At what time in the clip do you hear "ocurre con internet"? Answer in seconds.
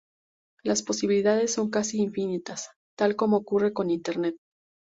3.37-4.35